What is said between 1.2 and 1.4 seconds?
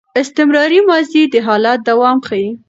د